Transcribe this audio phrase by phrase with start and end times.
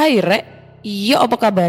[0.00, 0.40] Hai Re,
[0.80, 1.68] iya apa kabar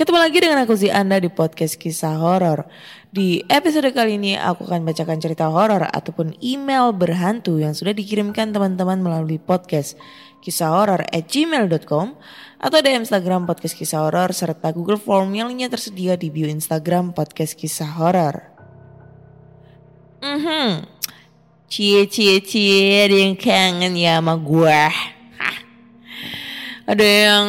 [0.00, 2.64] Ketemu lagi dengan aku Zi Anda di podcast kisah horor.
[3.12, 8.56] Di episode kali ini aku akan bacakan cerita horor ataupun email berhantu yang sudah dikirimkan
[8.56, 10.00] teman-teman melalui podcast
[10.40, 12.16] kisah horor at gmail.com
[12.64, 17.12] atau di Instagram podcast kisah horor serta Google Form yang lainnya tersedia di bio Instagram
[17.12, 18.40] podcast kisah horor.
[20.24, 20.80] Mhm.
[21.68, 25.15] Cie cie cie ada yang kangen ya sama gue.
[26.86, 27.48] Ada yang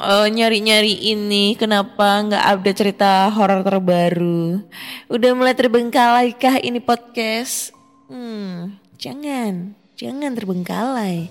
[0.00, 4.64] eh, nyari-nyari ini kenapa nggak update cerita horor terbaru?
[5.12, 7.76] Udah mulai terbengkalai kah ini podcast?
[8.08, 11.28] Hmm, jangan, jangan terbengkalai.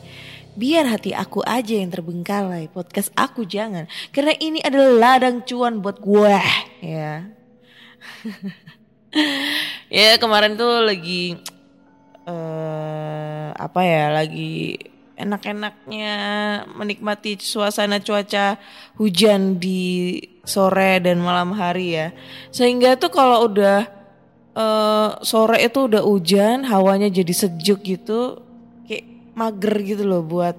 [0.54, 3.90] Biar hati aku aja yang terbengkalai, podcast aku jangan.
[4.14, 6.38] Karena ini adalah ladang cuan buat gue,
[6.86, 7.26] ya.
[9.98, 11.42] ya kemarin tuh lagi
[12.30, 14.78] eh apa ya lagi
[15.18, 16.16] enak-enaknya
[16.78, 18.62] menikmati suasana cuaca
[19.02, 22.08] hujan di sore dan malam hari ya
[22.54, 23.90] sehingga tuh kalau udah
[24.54, 28.46] eh, sore itu udah hujan hawanya jadi sejuk gitu
[28.86, 30.56] kayak mager gitu loh buat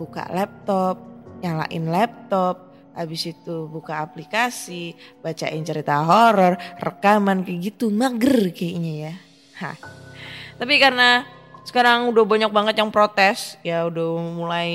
[0.00, 0.96] buka laptop
[1.44, 9.14] nyalain laptop habis itu buka aplikasi bacain cerita horor rekaman kayak gitu mager kayaknya ya
[9.60, 9.76] Hah.
[10.56, 11.24] Tapi karena
[11.70, 14.70] sekarang udah banyak banget yang protes, ya udah mulai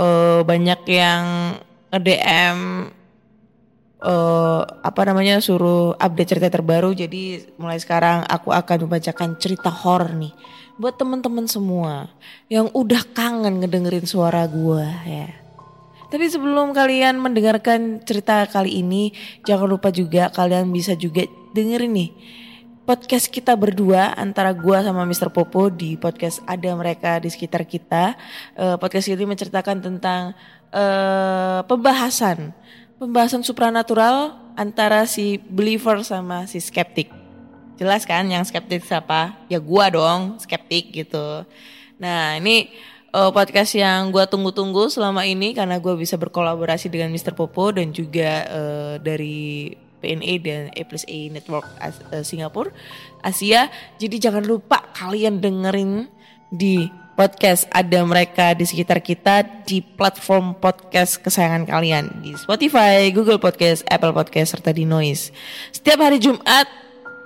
[0.00, 1.24] eh, banyak yang
[1.92, 2.88] nge-DM
[4.00, 6.96] eh, apa namanya suruh update cerita terbaru.
[6.96, 10.32] Jadi mulai sekarang aku akan membacakan cerita horor nih
[10.80, 12.08] buat teman-teman semua
[12.48, 15.28] yang udah kangen ngedengerin suara gua ya.
[16.08, 19.14] Tapi sebelum kalian mendengarkan cerita kali ini,
[19.46, 21.22] jangan lupa juga kalian bisa juga
[21.54, 22.10] dengerin nih
[22.90, 25.30] podcast kita berdua antara gua sama Mr.
[25.30, 28.18] Popo di podcast ada mereka di sekitar kita.
[28.58, 30.34] Eh, podcast ini menceritakan tentang
[30.74, 32.50] eh, pembahasan
[32.98, 37.14] pembahasan supranatural antara si believer sama si skeptik.
[37.78, 39.38] Jelas kan yang skeptik siapa?
[39.46, 41.46] Ya gua dong, skeptik gitu.
[42.02, 42.74] Nah, ini
[43.14, 47.38] eh, podcast yang gua tunggu-tunggu selama ini karena gua bisa berkolaborasi dengan Mr.
[47.38, 52.72] Popo dan juga eh, dari PNA dan A plus A Network As- eh, Singapura
[53.20, 53.68] Asia.
[54.00, 56.08] Jadi jangan lupa kalian dengerin
[56.50, 63.36] di podcast ada mereka di sekitar kita di platform podcast kesayangan kalian di Spotify, Google
[63.36, 65.28] Podcast, Apple Podcast serta di Noise.
[65.68, 66.64] Setiap hari Jumat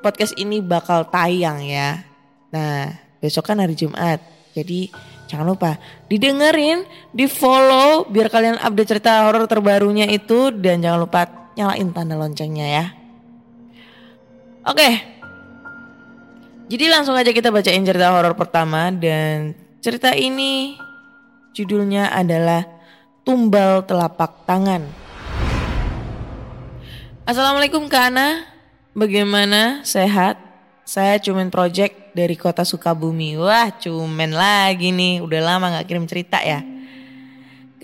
[0.03, 2.03] podcast ini bakal tayang ya.
[2.51, 2.91] Nah,
[3.23, 4.19] besok kan hari Jumat.
[4.51, 4.91] Jadi
[5.31, 5.79] jangan lupa
[6.11, 6.83] didengerin,
[7.15, 12.67] di follow biar kalian update cerita horor terbarunya itu dan jangan lupa nyalain tanda loncengnya
[12.67, 12.85] ya.
[14.67, 14.91] Oke.
[16.65, 19.53] Jadi langsung aja kita bacain cerita horor pertama dan
[19.85, 20.81] cerita ini
[21.53, 22.65] judulnya adalah
[23.23, 24.83] Tumbal Telapak Tangan.
[27.25, 28.45] Assalamualaikum Kak Ana,
[28.93, 29.81] bagaimana?
[29.85, 30.37] Sehat?
[30.85, 33.41] Saya Cumen Project dari kota Sukabumi.
[33.41, 36.74] Wah Cumen lagi nih, udah lama gak kirim cerita ya.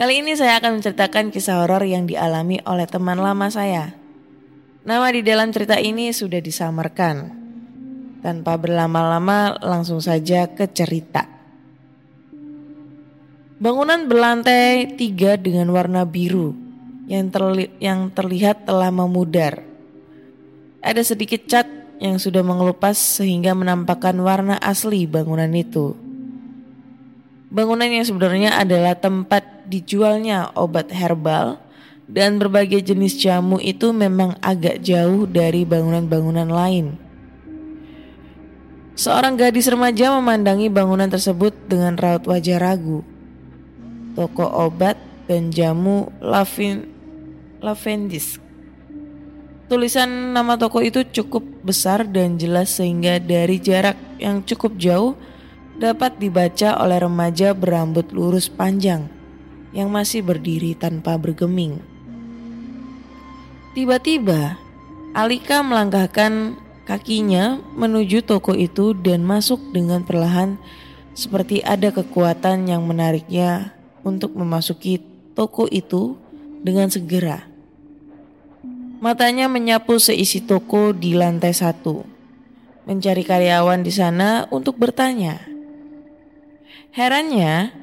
[0.00, 3.93] Kali ini saya akan menceritakan kisah horor yang dialami oleh teman lama saya.
[4.81, 7.29] Nama di dalam cerita ini sudah disamarkan.
[8.25, 11.29] Tanpa berlama-lama langsung saja ke cerita.
[13.61, 16.56] Bangunan berlantai tiga dengan warna biru
[17.05, 19.61] yang, terli yang terlihat telah memudar.
[20.81, 21.69] Ada sedikit cat
[22.00, 25.93] yang sudah mengelupas sehingga menampakkan warna asli bangunan itu.
[27.52, 31.62] Bangunan yang sebenarnya adalah tempat dijualnya obat herbal
[32.11, 36.99] dan berbagai jenis jamu itu memang agak jauh dari bangunan-bangunan lain.
[38.99, 43.06] Seorang gadis remaja memandangi bangunan tersebut dengan raut wajah ragu.
[44.19, 44.99] Toko obat
[45.31, 46.84] dan jamu Lavin,
[47.62, 48.43] Lavendis.
[49.70, 55.14] Tulisan nama toko itu cukup besar dan jelas sehingga dari jarak yang cukup jauh
[55.78, 59.19] dapat dibaca oleh remaja berambut lurus panjang
[59.70, 61.78] yang masih berdiri tanpa bergeming.
[63.70, 64.58] Tiba-tiba,
[65.14, 70.58] Alika melangkahkan kakinya menuju toko itu dan masuk dengan perlahan
[71.14, 75.02] seperti ada kekuatan yang menariknya untuk memasuki
[75.34, 76.19] toko itu
[76.62, 77.46] dengan segera.
[79.00, 82.05] Matanya menyapu seisi toko di lantai satu,
[82.84, 85.40] mencari karyawan di sana untuk bertanya.
[86.93, 87.80] Herannya,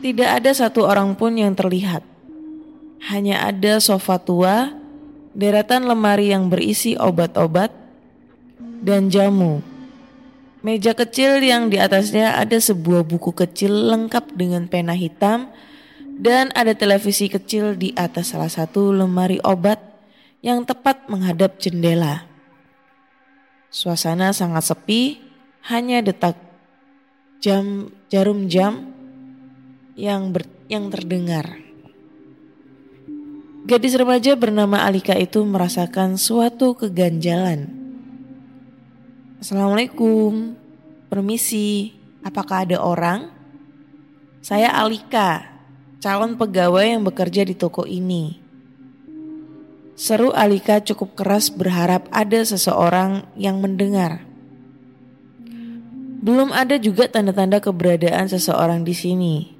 [0.00, 2.04] tidak ada satu orang pun yang terlihat.
[3.06, 4.72] Hanya ada sofa tua,
[5.36, 7.70] deretan lemari yang berisi obat-obat,
[8.80, 9.60] dan jamu.
[10.64, 15.52] Meja kecil yang di atasnya ada sebuah buku kecil lengkap dengan pena hitam,
[16.16, 19.78] dan ada televisi kecil di atas salah satu lemari obat
[20.40, 22.24] yang tepat menghadap jendela.
[23.68, 25.20] Suasana sangat sepi,
[25.68, 26.38] hanya detak
[27.44, 28.95] jam jarum jam
[29.96, 31.56] yang ber, yang terdengar.
[33.66, 37.66] Gadis remaja bernama Alika itu merasakan suatu keganjalan.
[39.40, 40.54] Assalamualaikum,
[41.08, 43.32] permisi, apakah ada orang?
[44.44, 45.42] Saya Alika,
[45.98, 48.38] calon pegawai yang bekerja di toko ini.
[49.96, 54.22] Seru Alika cukup keras berharap ada seseorang yang mendengar.
[56.20, 59.55] Belum ada juga tanda-tanda keberadaan seseorang di sini.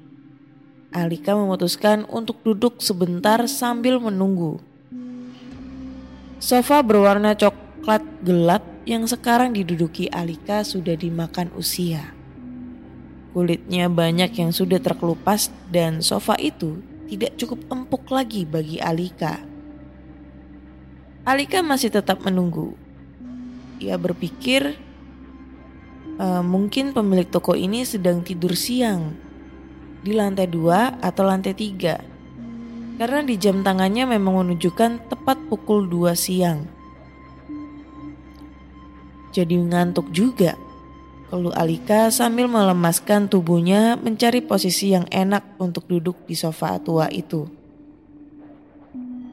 [0.97, 4.57] Alika memutuskan untuk duduk sebentar sambil menunggu.
[6.41, 12.17] Sofa berwarna coklat gelap yang sekarang diduduki Alika sudah dimakan usia.
[13.37, 19.37] Kulitnya banyak yang sudah terkelupas dan sofa itu tidak cukup empuk lagi bagi Alika.
[21.29, 22.73] Alika masih tetap menunggu.
[23.77, 24.73] Ia berpikir
[26.17, 29.26] uh, mungkin pemilik toko ini sedang tidur siang
[30.01, 31.97] di lantai dua atau lantai tiga.
[32.97, 36.65] Karena di jam tangannya memang menunjukkan tepat pukul 2 siang.
[39.29, 40.57] Jadi ngantuk juga.
[41.29, 47.45] Keluh Alika sambil melemaskan tubuhnya mencari posisi yang enak untuk duduk di sofa tua itu.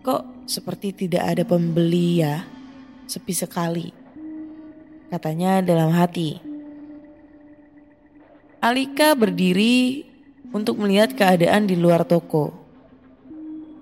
[0.05, 2.45] Kok seperti tidak ada pembeli ya?
[3.09, 3.89] Sepi sekali.
[5.09, 6.37] Katanya dalam hati.
[8.61, 10.05] Alika berdiri
[10.55, 12.55] untuk melihat keadaan di luar toko.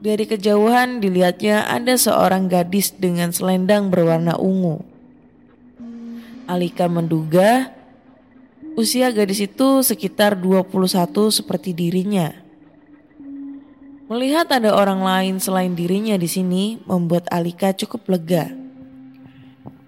[0.02, 4.82] Dari kejauhan dilihatnya ada seorang gadis dengan selendang berwarna ungu.
[6.50, 7.70] Alika menduga
[8.74, 10.66] usia gadis itu sekitar 21
[11.30, 12.34] seperti dirinya.
[14.10, 18.50] Melihat ada orang lain selain dirinya di sini membuat Alika cukup lega.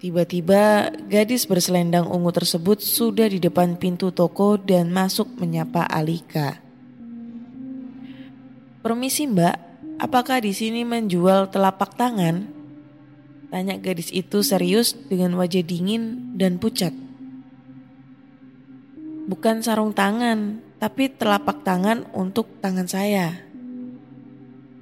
[0.01, 6.64] Tiba-tiba gadis berselendang ungu tersebut sudah di depan pintu toko dan masuk menyapa Alika.
[8.85, 9.57] Permisi mbak,
[9.97, 12.45] apakah di sini menjual telapak tangan?
[13.49, 16.93] Tanya gadis itu serius dengan wajah dingin dan pucat.
[19.25, 23.41] Bukan sarung tangan, tapi telapak tangan untuk tangan saya.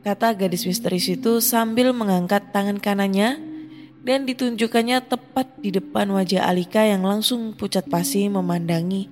[0.03, 3.39] Kata gadis misterius itu sambil mengangkat tangan kanannya
[4.03, 9.07] dan ditunjukkannya tepat di depan wajah Alika yang langsung pucat pasi memandangi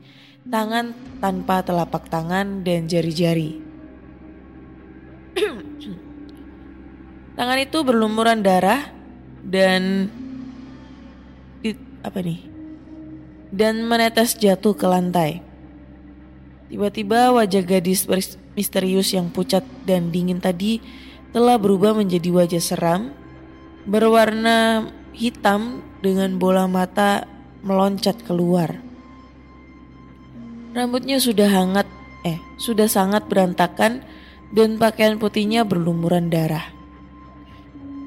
[0.50, 0.90] tangan
[1.22, 3.69] tanpa telapak tangan dan jari-jari.
[7.38, 8.92] Tangan itu berlumuran darah
[9.44, 10.12] dan
[11.64, 11.72] di,
[12.04, 12.40] apa nih?
[13.50, 15.42] Dan menetes jatuh ke lantai.
[16.70, 18.06] Tiba-tiba wajah gadis
[18.54, 20.78] misterius yang pucat dan dingin tadi
[21.34, 23.10] telah berubah menjadi wajah seram
[23.86, 27.26] berwarna hitam dengan bola mata
[27.66, 28.78] meloncat keluar.
[30.70, 31.88] Rambutnya sudah hangat,
[32.22, 34.06] eh, sudah sangat berantakan
[34.50, 36.66] dan pakaian putihnya berlumuran darah.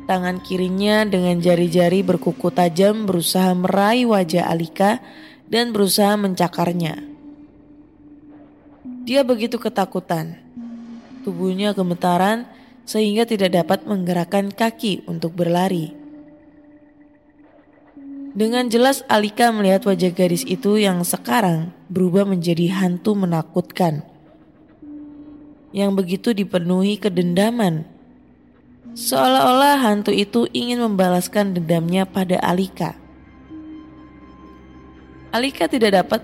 [0.04, 5.00] Tangan kirinya dengan jari-jari berkuku tajam berusaha meraih wajah Alika
[5.48, 7.00] dan berusaha mencakarnya.
[9.08, 10.40] Dia begitu ketakutan.
[11.24, 12.48] Tubuhnya gemetaran
[12.84, 15.96] sehingga tidak dapat menggerakkan kaki untuk berlari.
[18.34, 24.13] Dengan jelas Alika melihat wajah gadis itu yang sekarang berubah menjadi hantu menakutkan.
[25.74, 27.84] Yang begitu dipenuhi kedendaman.
[28.94, 32.94] Seolah-olah hantu itu ingin membalaskan dendamnya pada Alika.
[35.34, 36.22] Alika tidak dapat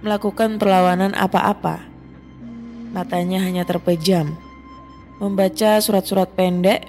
[0.00, 1.84] melakukan perlawanan apa-apa.
[2.96, 4.32] Matanya hanya terpejam
[5.22, 6.82] membaca surat-surat pendek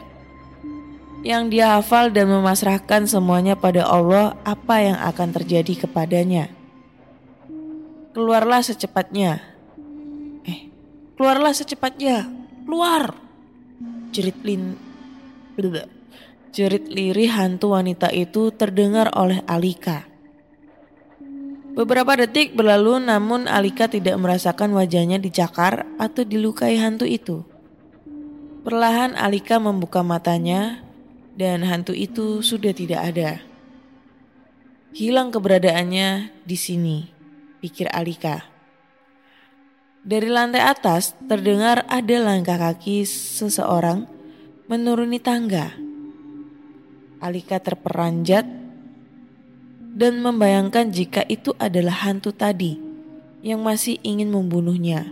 [1.22, 6.50] yang dia hafal dan memasrahkan semuanya pada Allah apa yang akan terjadi kepadanya.
[8.18, 9.53] Keluarlah secepatnya.
[11.24, 12.28] Keluarlah secepatnya.
[12.68, 13.16] Keluar.
[14.12, 14.76] Jerit lin
[16.52, 20.04] Jerit lirih hantu wanita itu terdengar oleh Alika.
[21.80, 27.48] Beberapa detik berlalu namun Alika tidak merasakan wajahnya dicakar atau dilukai hantu itu.
[28.68, 30.84] Perlahan Alika membuka matanya
[31.40, 33.40] dan hantu itu sudah tidak ada.
[34.92, 37.08] Hilang keberadaannya di sini,
[37.64, 38.53] pikir Alika.
[40.04, 44.04] Dari lantai atas terdengar ada langkah kaki seseorang
[44.68, 45.72] menuruni tangga.
[47.24, 48.44] Alika terperanjat
[49.96, 52.76] dan membayangkan jika itu adalah hantu tadi
[53.48, 55.08] yang masih ingin membunuhnya.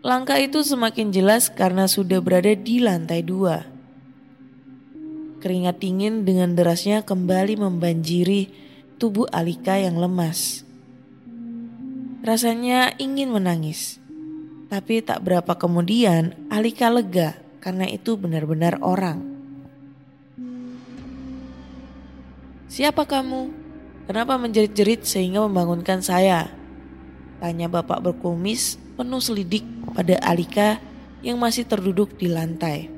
[0.00, 3.68] Langkah itu semakin jelas karena sudah berada di lantai dua.
[5.44, 8.48] Keringat dingin dengan derasnya kembali membanjiri
[8.96, 10.69] tubuh Alika yang lemas.
[12.20, 13.96] Rasanya ingin menangis.
[14.68, 19.24] Tapi tak berapa kemudian Alika lega karena itu benar-benar orang.
[22.70, 23.50] Siapa kamu?
[24.06, 26.52] Kenapa menjerit-jerit sehingga membangunkan saya?
[27.40, 29.64] Tanya bapak berkumis penuh selidik
[29.96, 30.76] pada Alika
[31.24, 32.92] yang masih terduduk di lantai.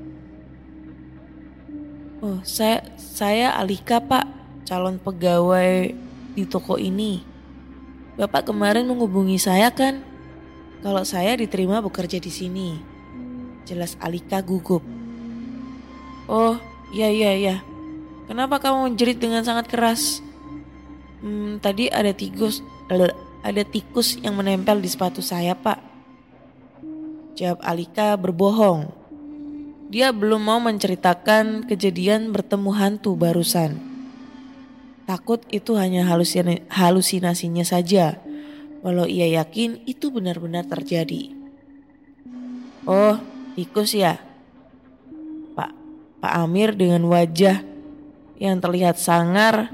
[2.18, 4.26] Oh, saya saya Alika, Pak,
[4.66, 5.94] calon pegawai
[6.34, 7.31] di toko ini.
[8.12, 10.04] Bapak kemarin menghubungi saya kan?
[10.84, 12.76] Kalau saya diterima bekerja di sini.
[13.64, 14.84] Jelas Alika gugup.
[16.28, 16.60] Oh,
[16.92, 17.56] iya iya iya.
[18.28, 20.20] Kenapa kamu menjerit dengan sangat keras?
[21.22, 22.60] Hmm, tadi ada tikus,
[23.40, 25.80] ada tikus yang menempel di sepatu saya, Pak.
[27.38, 28.92] Jawab Alika berbohong.
[29.88, 33.91] Dia belum mau menceritakan kejadian bertemu hantu barusan.
[35.12, 36.08] Takut itu hanya
[36.72, 38.16] halusinasinya saja,
[38.80, 41.36] walau ia yakin itu benar-benar terjadi.
[42.88, 43.20] Oh,
[43.52, 44.16] tikus ya?
[45.52, 45.68] Pak,
[46.16, 47.60] Pak Amir dengan wajah
[48.40, 49.68] yang terlihat sangar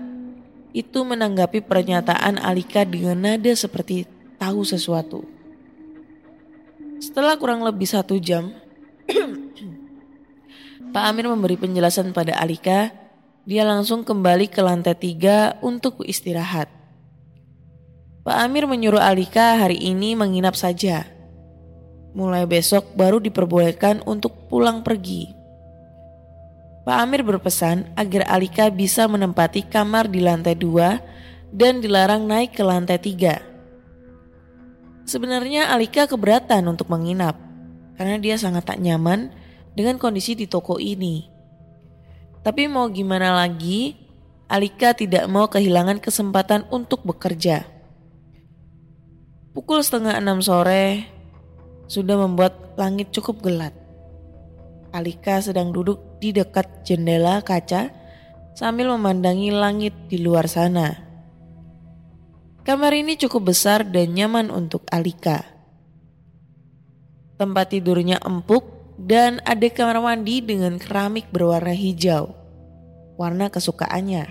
[0.75, 4.11] itu menanggapi pernyataan Alika dengan nada seperti
[4.43, 5.23] tahu sesuatu.
[6.99, 8.51] Setelah kurang lebih satu jam,
[10.99, 13.07] Pak Amir memberi penjelasan pada Alika.
[13.49, 16.69] Dia langsung kembali ke lantai tiga untuk istirahat.
[18.21, 21.09] Pak Amir menyuruh Alika hari ini menginap saja.
[22.13, 25.33] Mulai besok baru diperbolehkan untuk pulang pergi.
[26.85, 31.01] Pak Amir berpesan agar Alika bisa menempati kamar di lantai dua
[31.49, 33.41] dan dilarang naik ke lantai tiga.
[35.09, 37.41] Sebenarnya Alika keberatan untuk menginap
[37.97, 39.33] karena dia sangat tak nyaman
[39.73, 41.38] dengan kondisi di toko ini.
[42.43, 43.99] Tapi mau gimana lagi,
[44.49, 47.69] Alika tidak mau kehilangan kesempatan untuk bekerja.
[49.53, 51.05] Pukul setengah enam sore
[51.91, 53.75] sudah membuat langit cukup gelap.
[54.95, 57.93] Alika sedang duduk di dekat jendela kaca
[58.57, 60.97] sambil memandangi langit di luar sana.
[62.65, 65.45] Kamar ini cukup besar dan nyaman untuk Alika.
[67.37, 72.35] Tempat tidurnya empuk dan ada kamar mandi dengan keramik berwarna hijau,
[73.15, 74.27] warna kesukaannya.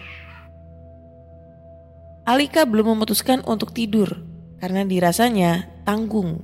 [2.28, 4.20] Alika belum memutuskan untuk tidur
[4.60, 6.44] karena dirasanya tanggung.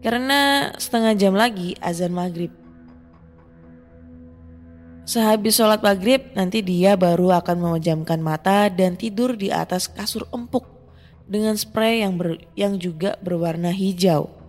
[0.00, 2.48] Karena setengah jam lagi azan maghrib.
[5.04, 10.64] Sehabis sholat maghrib, nanti dia baru akan memejamkan mata dan tidur di atas kasur empuk
[11.28, 14.39] dengan spray yang, ber, yang juga berwarna hijau.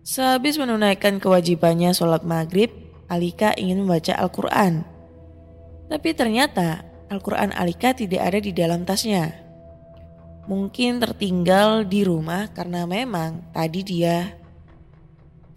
[0.00, 2.72] Sehabis menunaikan kewajibannya sholat maghrib,
[3.10, 4.86] Alika ingin membaca Al-Quran.
[5.92, 9.34] Tapi ternyata Al-Quran Alika tidak ada di dalam tasnya.
[10.48, 14.34] Mungkin tertinggal di rumah karena memang tadi dia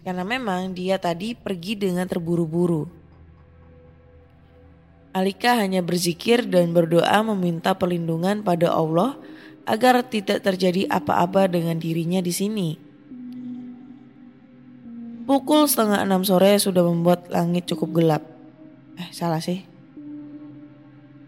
[0.04, 2.84] Karena memang dia tadi pergi dengan terburu-buru.
[5.16, 9.16] Alika hanya berzikir dan berdoa meminta perlindungan pada Allah
[9.64, 12.93] agar tidak terjadi apa-apa dengan dirinya di sini.
[15.24, 18.22] Pukul setengah enam sore sudah membuat langit cukup gelap.
[19.00, 19.64] Eh, salah sih.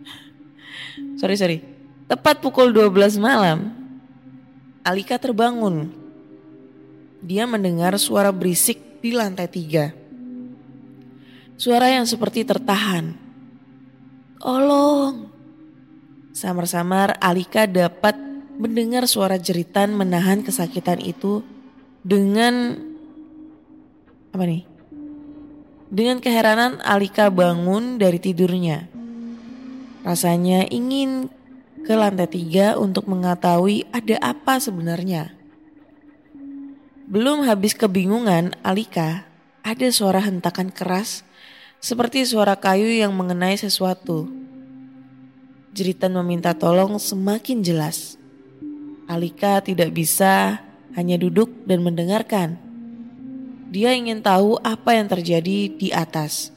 [1.21, 1.59] sorry, sorry.
[2.07, 3.73] Tepat pukul 12 malam,
[4.87, 5.91] Alika terbangun.
[7.25, 9.91] Dia mendengar suara berisik di lantai tiga.
[11.57, 13.17] Suara yang seperti tertahan.
[14.38, 15.26] Tolong.
[16.31, 18.15] Samar-samar Alika dapat
[18.61, 21.43] mendengar suara jeritan menahan kesakitan itu
[22.07, 22.86] dengan
[24.37, 24.69] apa nih?
[25.88, 28.85] Dengan keheranan Alika bangun dari tidurnya.
[30.05, 31.33] Rasanya ingin
[31.83, 35.33] ke lantai tiga untuk mengetahui ada apa sebenarnya.
[37.07, 39.25] Belum habis kebingungan Alika,
[39.62, 41.23] ada suara hentakan keras
[41.78, 44.26] seperti suara kayu yang mengenai sesuatu.
[45.71, 48.19] Jeritan meminta tolong semakin jelas.
[49.07, 50.59] Alika tidak bisa
[50.99, 52.65] hanya duduk dan mendengarkan.
[53.66, 56.54] Dia ingin tahu apa yang terjadi di atas.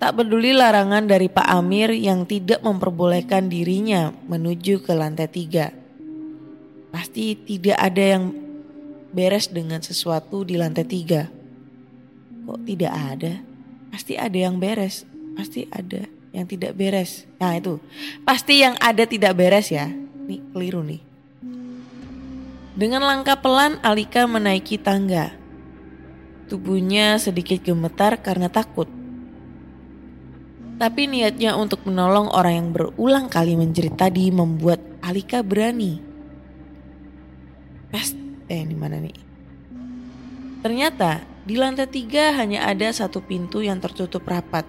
[0.00, 5.72] Tak peduli larangan dari Pak Amir yang tidak memperbolehkan dirinya menuju ke lantai tiga.
[6.92, 8.24] Pasti tidak ada yang
[9.14, 11.30] beres dengan sesuatu di lantai tiga.
[12.44, 13.40] Kok tidak ada?
[13.88, 15.08] Pasti ada yang beres.
[15.38, 17.24] Pasti ada yang tidak beres.
[17.40, 17.80] Nah itu.
[18.26, 19.88] Pasti yang ada tidak beres ya.
[20.28, 21.13] Nih keliru nih.
[22.74, 25.30] Dengan langkah pelan Alika menaiki tangga.
[26.50, 28.90] Tubuhnya sedikit gemetar karena takut.
[30.74, 36.02] Tapi niatnya untuk menolong orang yang berulang kali menjerit tadi membuat Alika berani.
[37.94, 38.18] Pest,
[38.50, 39.18] eh di mana nih?
[40.66, 44.66] Ternyata di lantai tiga hanya ada satu pintu yang tertutup rapat.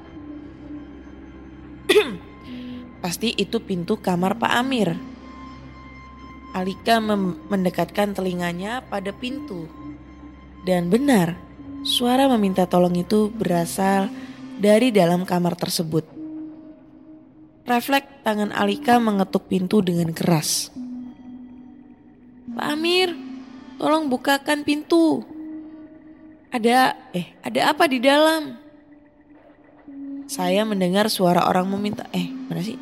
[3.02, 5.15] Pasti itu pintu kamar Pak Amir.
[6.56, 7.04] Alika
[7.52, 9.68] mendekatkan telinganya pada pintu.
[10.64, 11.36] Dan benar,
[11.84, 14.08] suara meminta tolong itu berasal
[14.56, 16.08] dari dalam kamar tersebut.
[17.68, 20.72] Refleks tangan Alika mengetuk pintu dengan keras.
[22.56, 23.12] Pak Amir,
[23.76, 25.28] tolong bukakan pintu.
[26.56, 28.56] Ada, eh, ada apa di dalam?
[30.32, 32.80] Saya mendengar suara orang meminta, eh, mana sih?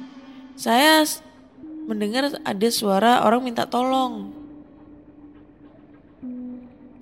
[0.54, 1.02] Saya
[1.88, 4.32] mendengar ada suara orang minta tolong.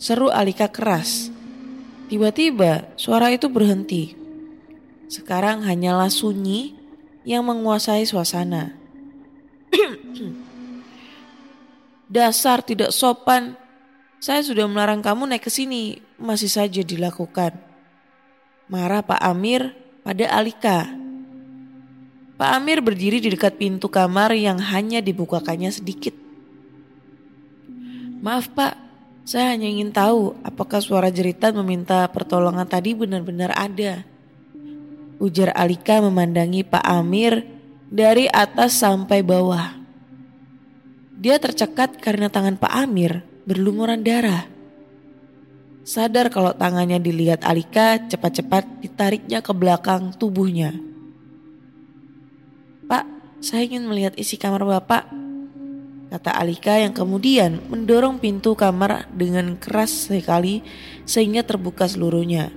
[0.01, 1.29] Seru Alika keras.
[2.09, 4.17] Tiba-tiba suara itu berhenti.
[5.07, 6.75] Sekarang hanyalah sunyi
[7.21, 8.73] yang menguasai suasana.
[12.11, 13.55] Dasar tidak sopan.
[14.21, 17.57] Saya sudah melarang kamu naik ke sini, masih saja dilakukan.
[18.69, 19.73] Marah Pak Amir
[20.05, 21.00] pada Alika.
[22.41, 26.17] Pak Amir berdiri di dekat pintu kamar yang hanya dibukakannya sedikit.
[28.17, 28.73] Maaf Pak,
[29.29, 34.01] saya hanya ingin tahu apakah suara jeritan meminta pertolongan tadi benar-benar ada.
[35.21, 37.45] Ujar Alika memandangi Pak Amir
[37.93, 39.77] dari atas sampai bawah.
[41.21, 44.49] Dia tercekat karena tangan Pak Amir berlumuran darah.
[45.85, 50.89] Sadar kalau tangannya dilihat Alika cepat-cepat ditariknya ke belakang tubuhnya.
[53.41, 55.09] Saya ingin melihat isi kamar Bapak.
[56.13, 60.61] Kata Alika yang kemudian mendorong pintu kamar dengan keras sekali
[61.09, 62.53] sehingga terbuka seluruhnya.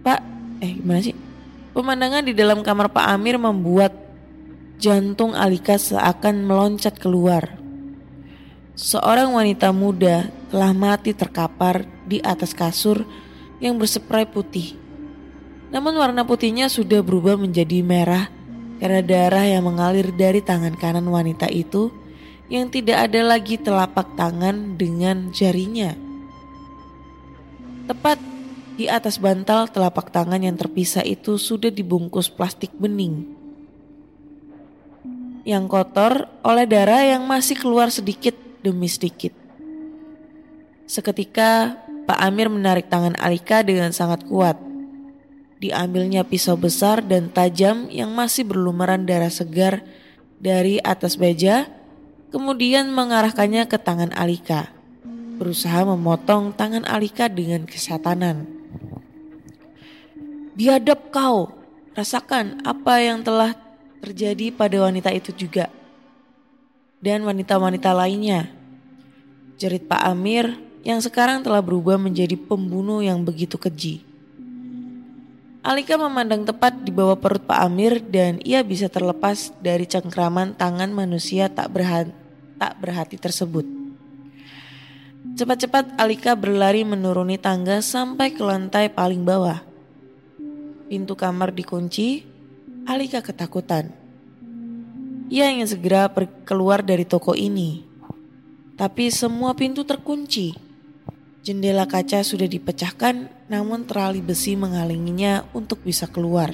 [0.00, 0.20] Pak,
[0.64, 1.12] eh gimana sih?
[1.76, 3.92] Pemandangan di dalam kamar Pak Amir membuat
[4.80, 7.60] jantung Alika seakan meloncat keluar.
[8.72, 13.04] Seorang wanita muda telah mati terkapar di atas kasur
[13.60, 14.79] yang berseprai putih.
[15.70, 18.26] Namun warna putihnya sudah berubah menjadi merah
[18.82, 21.94] karena darah yang mengalir dari tangan kanan wanita itu
[22.50, 25.94] yang tidak ada lagi telapak tangan dengan jarinya.
[27.86, 28.18] Tepat
[28.74, 33.38] di atas bantal telapak tangan yang terpisah itu sudah dibungkus plastik bening.
[35.46, 39.36] Yang kotor oleh darah yang masih keluar sedikit demi sedikit.
[40.90, 41.78] Seketika
[42.08, 44.69] Pak Amir menarik tangan Alika dengan sangat kuat.
[45.60, 49.84] Diambilnya pisau besar dan tajam yang masih berlumuran darah segar
[50.40, 51.68] dari atas meja,
[52.32, 54.72] kemudian mengarahkannya ke tangan Alika.
[55.36, 58.48] Berusaha memotong tangan Alika dengan kesatanan.
[60.56, 61.52] Biadab kau,
[61.92, 63.52] rasakan apa yang telah
[64.00, 65.68] terjadi pada wanita itu juga.
[67.04, 68.48] Dan wanita-wanita lainnya.
[69.60, 74.09] Jerit Pak Amir yang sekarang telah berubah menjadi pembunuh yang begitu keji.
[75.60, 80.88] Alika memandang tepat di bawah perut Pak Amir dan ia bisa terlepas dari cengkraman tangan
[80.88, 82.16] manusia tak, berhati,
[82.56, 83.68] tak berhati tersebut.
[85.36, 89.60] Cepat-cepat Alika berlari menuruni tangga sampai ke lantai paling bawah.
[90.88, 92.24] Pintu kamar dikunci,
[92.88, 93.92] Alika ketakutan.
[95.28, 96.08] Ia ingin segera
[96.48, 97.84] keluar dari toko ini.
[98.80, 100.69] Tapi semua pintu terkunci.
[101.40, 106.52] Jendela kaca sudah dipecahkan namun terali besi menghalanginya untuk bisa keluar.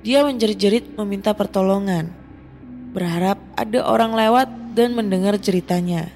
[0.00, 2.08] Dia menjerit-jerit meminta pertolongan.
[2.96, 6.08] Berharap ada orang lewat dan mendengar ceritanya.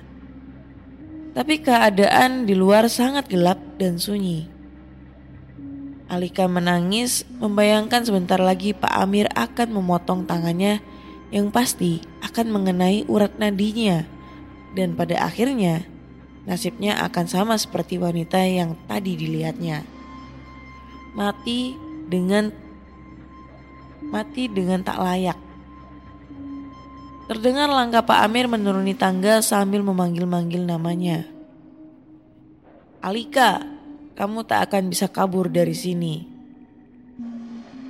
[1.36, 4.48] Tapi keadaan di luar sangat gelap dan sunyi.
[6.08, 10.80] Alika menangis membayangkan sebentar lagi Pak Amir akan memotong tangannya
[11.28, 14.08] yang pasti akan mengenai urat nadinya
[14.72, 15.84] dan pada akhirnya
[16.48, 19.84] nasibnya akan sama seperti wanita yang tadi dilihatnya.
[21.12, 21.76] Mati
[22.08, 22.48] dengan
[24.08, 25.36] mati dengan tak layak.
[27.28, 31.28] Terdengar langkah Pak Amir menuruni tangga sambil memanggil-manggil namanya.
[33.04, 33.60] Alika,
[34.16, 36.24] kamu tak akan bisa kabur dari sini.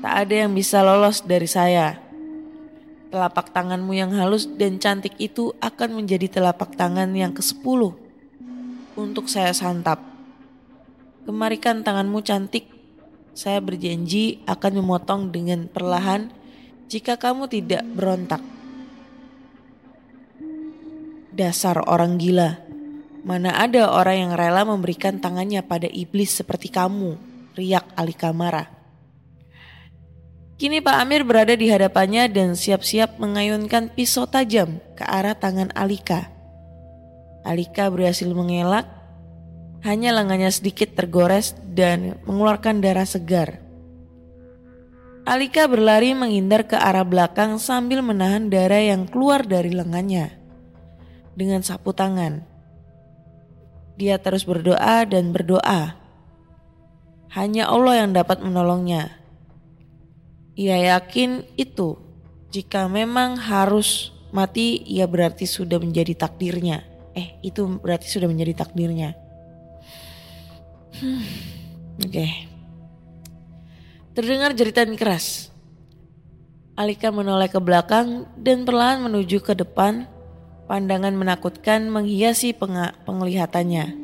[0.03, 2.03] Tak ada yang bisa lolos dari saya.
[3.15, 8.08] Telapak tanganmu yang halus dan cantik itu akan menjadi telapak tangan yang ke-10
[8.99, 10.03] untuk saya santap.
[11.23, 12.67] Kemarikan tanganmu cantik.
[13.39, 16.35] Saya berjanji akan memotong dengan perlahan
[16.91, 18.43] jika kamu tidak berontak.
[21.31, 22.59] Dasar orang gila.
[23.23, 27.15] Mana ada orang yang rela memberikan tangannya pada iblis seperti kamu,
[27.55, 28.67] riak Alika marah.
[30.59, 36.38] Kini Pak Amir berada di hadapannya dan siap-siap mengayunkan pisau tajam ke arah tangan Alika.
[37.49, 38.85] Alika berhasil mengelak,
[39.81, 43.65] hanya lengannya sedikit tergores dan mengeluarkan darah segar.
[45.25, 50.37] Alika berlari menghindar ke arah belakang sambil menahan darah yang keluar dari lengannya
[51.33, 52.45] dengan sapu tangan.
[53.97, 55.97] Dia terus berdoa dan berdoa.
[57.33, 59.17] Hanya Allah yang dapat menolongnya.
[60.53, 61.97] Ia yakin itu.
[62.53, 66.98] Jika memang harus mati, ia berarti sudah menjadi takdirnya.
[67.17, 69.15] Eh, itu berarti sudah menjadi takdirnya.
[70.99, 71.25] Hmm,
[72.03, 72.11] Oke.
[72.11, 72.33] Okay.
[74.19, 75.55] Terdengar jeritan keras.
[76.75, 80.11] Alika menoleh ke belakang dan perlahan menuju ke depan.
[80.67, 82.53] Pandangan menakutkan menghiasi
[83.07, 83.95] penglihatannya.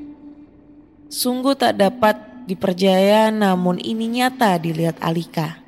[1.11, 5.61] Sungguh tak dapat dipercaya namun ini nyata dilihat Alika.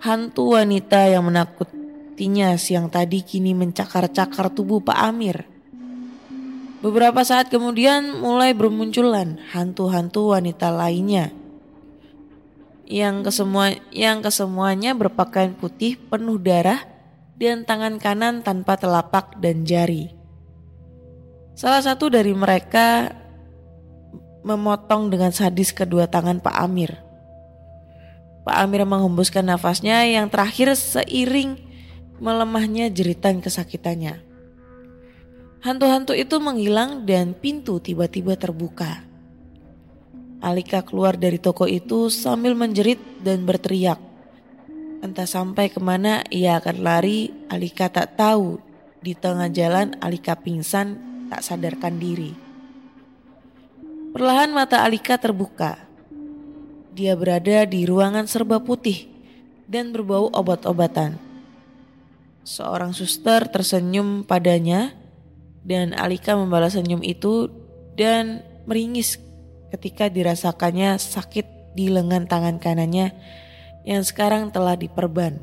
[0.00, 5.44] Hantu wanita yang menakutinya siang tadi kini mencakar-cakar tubuh Pak Amir.
[6.80, 11.28] Beberapa saat kemudian mulai bermunculan hantu-hantu wanita lainnya.
[12.88, 16.80] Yang kesemua yang kesemuanya berpakaian putih penuh darah
[17.36, 20.08] dan tangan kanan tanpa telapak dan jari.
[21.52, 23.12] Salah satu dari mereka
[24.40, 26.96] memotong dengan sadis kedua tangan Pak Amir.
[28.48, 31.60] Pak Amir menghembuskan nafasnya yang terakhir seiring
[32.16, 34.29] melemahnya jeritan kesakitannya.
[35.60, 39.04] Hantu-hantu itu menghilang dan pintu tiba-tiba terbuka.
[40.40, 44.00] Alika keluar dari toko itu sambil menjerit dan berteriak.
[45.04, 48.56] Entah sampai ke mana ia akan lari, Alika tak tahu.
[49.04, 50.96] Di tengah jalan Alika pingsan
[51.28, 52.32] tak sadarkan diri.
[54.16, 55.76] Perlahan mata Alika terbuka.
[56.96, 59.12] Dia berada di ruangan serba putih
[59.68, 61.20] dan berbau obat-obatan.
[62.48, 64.99] Seorang suster tersenyum padanya
[65.64, 67.48] dan Alika membalas senyum itu
[67.96, 69.20] dan meringis
[69.70, 73.14] ketika dirasakannya sakit di lengan tangan kanannya
[73.86, 75.38] yang sekarang telah diperban.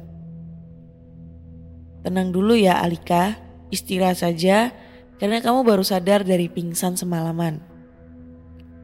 [2.04, 3.36] Tenang dulu ya Alika,
[3.74, 4.72] istirahat saja
[5.18, 7.60] karena kamu baru sadar dari pingsan semalaman.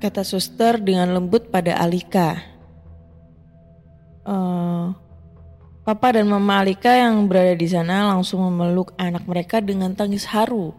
[0.02, 2.54] Kata suster dengan lembut pada Alika
[4.28, 4.92] uh,
[5.84, 10.72] Papa dan Mama Alika yang berada di sana langsung memeluk anak mereka dengan tangis haru.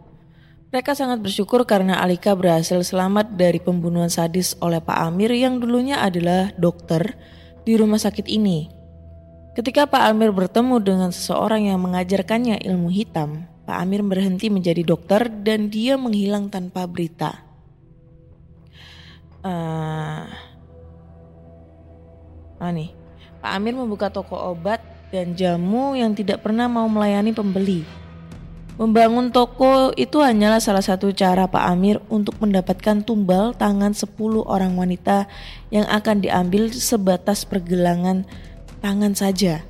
[0.75, 6.03] Mereka sangat bersyukur karena Alika berhasil selamat dari pembunuhan sadis oleh Pak Amir yang dulunya
[6.03, 7.15] adalah dokter
[7.63, 8.67] di rumah sakit ini.
[9.55, 15.31] Ketika Pak Amir bertemu dengan seseorang yang mengajarkannya ilmu hitam, Pak Amir berhenti menjadi dokter
[15.31, 17.39] dan dia menghilang tanpa berita.
[19.47, 20.27] Uh,
[22.59, 22.91] ah nih,
[23.39, 24.83] Pak Amir membuka toko obat
[25.15, 28.04] dan jamu yang tidak pernah mau melayani pembeli.
[28.75, 34.75] Membangun toko itu hanyalah salah satu cara Pak Amir untuk mendapatkan tumbal tangan 10 orang
[34.75, 35.31] wanita
[35.71, 38.27] yang akan diambil sebatas pergelangan
[38.83, 39.63] tangan saja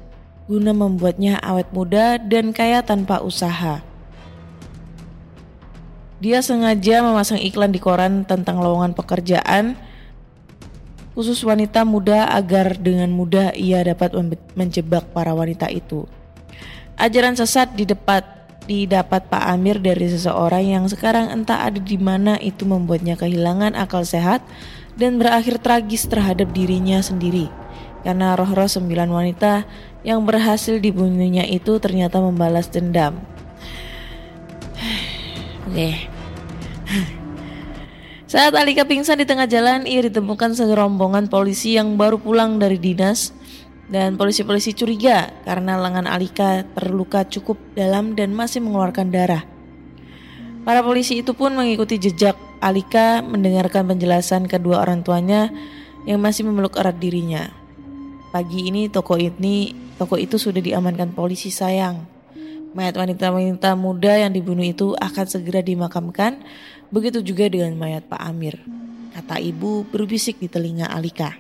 [0.45, 3.81] guna membuatnya awet muda dan kaya tanpa usaha.
[6.21, 9.77] Dia sengaja memasang iklan di koran tentang lowongan pekerjaan
[11.13, 14.17] khusus wanita muda agar dengan mudah ia dapat
[14.57, 16.09] menjebak para wanita itu.
[16.97, 18.23] Ajaran sesat di depan
[18.65, 24.05] didapat Pak Amir dari seseorang yang sekarang entah ada di mana itu membuatnya kehilangan akal
[24.05, 24.41] sehat
[24.97, 27.53] dan berakhir tragis terhadap dirinya sendiri.
[28.05, 29.65] Karena roh-roh sembilan wanita
[30.05, 33.17] yang berhasil dibunuhnya itu ternyata membalas dendam.
[35.69, 36.09] Oke.
[38.33, 43.33] Saat Alika pingsan di tengah jalan, ia ditemukan segerombongan polisi yang baru pulang dari dinas
[43.89, 49.45] dan polisi-polisi curiga karena lengan Alika terluka cukup dalam dan masih mengeluarkan darah.
[50.65, 55.53] Para polisi itu pun mengikuti jejak Alika mendengarkan penjelasan kedua orang tuanya
[56.09, 57.53] yang masih memeluk erat dirinya.
[58.33, 62.09] Pagi ini toko ini toko itu sudah diamankan polisi sayang.
[62.73, 66.43] Mayat wanita-wanita muda yang dibunuh itu akan segera dimakamkan,
[66.91, 68.59] begitu juga dengan mayat Pak Amir.
[69.15, 71.39] Kata ibu berbisik di telinga Alika.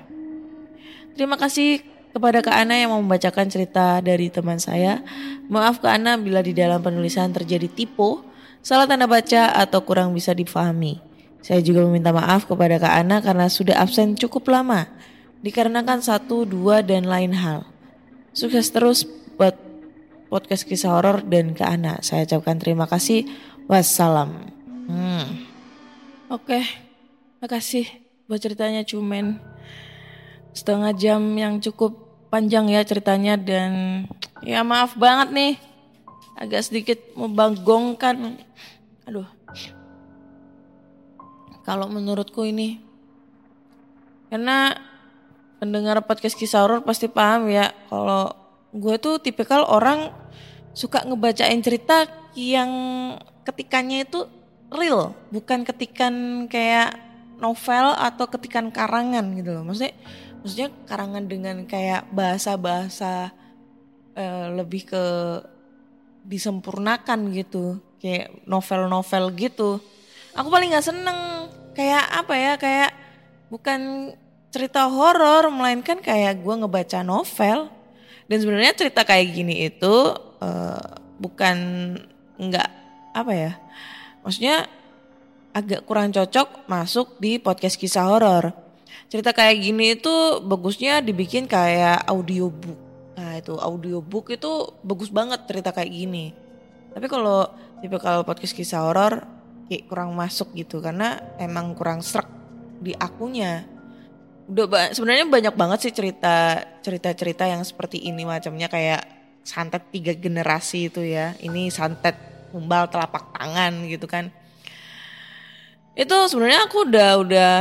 [1.18, 5.02] Terima kasih kepada Kak Ana yang membacakan cerita dari teman saya.
[5.50, 8.22] Maaf Kak Ana bila di dalam penulisan terjadi tipe,
[8.62, 11.02] salah tanda baca atau kurang bisa difahami.
[11.42, 14.86] Saya juga meminta maaf kepada Kak Ana karena sudah absen cukup lama,
[15.42, 17.66] dikarenakan satu, dua, dan lain hal.
[18.30, 19.02] Sukses terus
[19.34, 19.58] buat
[20.30, 21.98] podcast kisah horor dan Kak Ana.
[22.00, 23.26] Saya ucapkan terima kasih.
[23.66, 24.54] Wassalam.
[24.86, 25.44] Hmm.
[26.30, 26.62] Oke,
[27.42, 27.90] makasih
[28.24, 29.40] buat ceritanya Cumen
[30.54, 32.03] setengah jam yang cukup
[32.34, 34.02] panjang ya ceritanya dan
[34.42, 35.54] ya maaf banget nih
[36.34, 38.42] agak sedikit membanggongkan
[39.06, 39.30] aduh.
[41.62, 42.82] Kalau menurutku ini
[44.34, 44.74] karena
[45.62, 48.34] pendengar podcast kisah horor pasti paham ya kalau
[48.74, 50.10] gue tuh tipikal orang
[50.74, 52.68] suka ngebacain cerita yang
[53.46, 54.26] ketikannya itu
[54.74, 56.98] real bukan ketikan kayak
[57.38, 59.62] novel atau ketikan karangan gitu loh.
[59.62, 59.94] Maksudnya
[60.44, 63.32] maksudnya karangan dengan kayak bahasa-bahasa
[64.12, 65.04] uh, lebih ke
[66.28, 67.80] disempurnakan gitu.
[67.96, 69.80] Kayak novel-novel gitu.
[70.36, 71.48] Aku paling nggak seneng.
[71.72, 72.52] Kayak apa ya?
[72.60, 72.92] Kayak
[73.48, 74.12] bukan
[74.52, 77.72] cerita horor melainkan kayak gue ngebaca novel.
[78.28, 80.12] Dan sebenarnya cerita kayak gini itu
[80.44, 80.84] uh,
[81.16, 81.56] bukan
[82.36, 82.70] nggak
[83.16, 83.52] apa ya?
[84.20, 84.68] Maksudnya
[85.56, 88.63] agak kurang cocok masuk di podcast kisah horor
[89.14, 92.74] cerita kayak gini itu bagusnya dibikin kayak audiobook.
[93.14, 96.34] Nah itu audiobook itu bagus banget cerita kayak gini.
[96.90, 97.46] Tapi kalau
[97.78, 99.22] tipe kalau podcast kisah horor
[99.70, 102.26] kayak kurang masuk gitu karena emang kurang serak
[102.82, 103.62] di akunya.
[104.50, 109.06] Udah ba sebenarnya banyak banget sih cerita cerita-cerita yang seperti ini macamnya kayak
[109.46, 111.38] santet tiga generasi itu ya.
[111.38, 112.18] Ini santet
[112.50, 114.34] umbal telapak tangan gitu kan.
[115.94, 117.54] Itu sebenarnya aku udah udah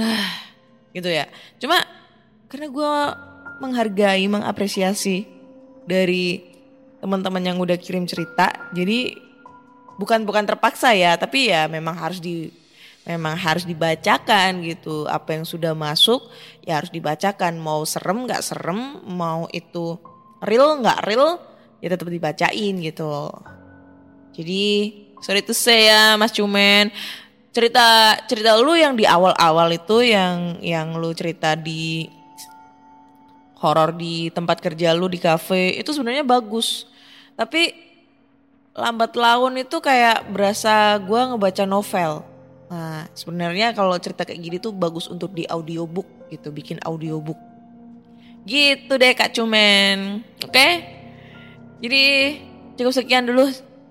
[0.96, 1.28] gitu ya.
[1.60, 1.82] Cuma
[2.50, 2.92] karena gue
[3.60, 5.28] menghargai, mengapresiasi
[5.86, 6.42] dari
[7.00, 9.16] teman-teman yang udah kirim cerita, jadi
[9.96, 12.48] bukan bukan terpaksa ya, tapi ya memang harus di
[13.04, 15.08] memang harus dibacakan gitu.
[15.08, 16.28] Apa yang sudah masuk
[16.64, 17.56] ya harus dibacakan.
[17.56, 19.96] Mau serem nggak serem, mau itu
[20.44, 21.40] real nggak real,
[21.80, 23.32] ya tetap dibacain gitu.
[24.36, 24.64] Jadi
[25.20, 26.92] sorry to say ya Mas Cumen,
[27.50, 32.06] cerita cerita lu yang di awal-awal itu yang yang lu cerita di
[33.60, 36.86] horor di tempat kerja lu di kafe itu sebenarnya bagus.
[37.34, 37.74] Tapi
[38.72, 42.22] lambat laun itu kayak berasa gua ngebaca novel.
[42.70, 47.36] Nah sebenarnya kalau cerita kayak gini tuh bagus untuk di audiobook gitu bikin audiobook.
[48.46, 50.22] Gitu deh kak cumen.
[50.46, 50.54] Oke?
[50.54, 50.72] Okay?
[51.80, 52.04] jadi
[52.76, 53.48] cukup sekian dulu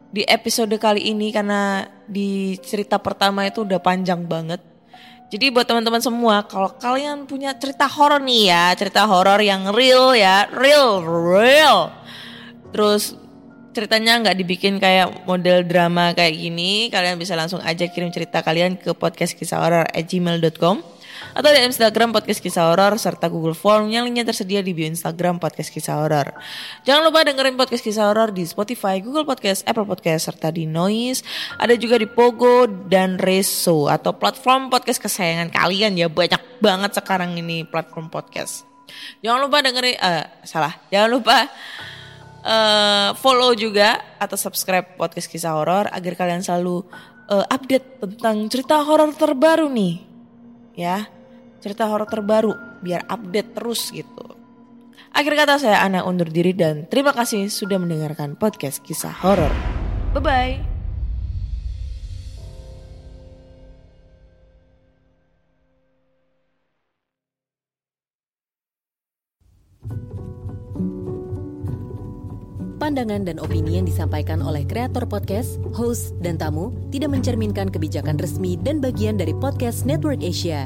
[0.09, 4.59] di episode kali ini karena di cerita pertama itu udah panjang banget.
[5.29, 10.17] Jadi buat teman-teman semua, kalau kalian punya cerita horor nih ya, cerita horor yang real
[10.17, 11.93] ya, real, real.
[12.73, 13.13] Terus
[13.69, 18.73] ceritanya nggak dibikin kayak model drama kayak gini, kalian bisa langsung aja kirim cerita kalian
[18.81, 20.98] ke podcast kisah horor gmail.com
[21.33, 25.37] atau di Instagram Podcast Kisah Horor serta Google Form yang linknya tersedia di bio Instagram
[25.37, 26.33] Podcast Kisah Horor.
[26.85, 31.21] Jangan lupa dengerin Podcast Kisah Horor di Spotify, Google Podcast, Apple Podcast serta di Noise.
[31.61, 37.37] Ada juga di Pogo dan Reso atau platform podcast kesayangan kalian ya banyak banget sekarang
[37.37, 38.65] ini platform podcast.
[39.21, 41.37] Jangan lupa dengerin, uh, salah, jangan lupa
[42.43, 46.83] eh, follow juga atau subscribe podcast kisah horor agar kalian selalu
[47.29, 49.95] eh, update tentang cerita horor terbaru nih.
[50.79, 51.11] Ya,
[51.59, 54.39] cerita horor terbaru biar update terus gitu.
[55.13, 59.51] Akhir kata saya Ana undur diri dan terima kasih sudah mendengarkan podcast kisah horor.
[60.13, 60.79] Bye bye.
[72.79, 78.57] Pandangan dan opini yang disampaikan oleh kreator podcast, host, dan tamu tidak mencerminkan kebijakan resmi
[78.57, 80.65] dan bagian dari podcast Network Asia.